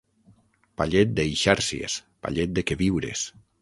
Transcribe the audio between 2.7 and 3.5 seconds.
queviures.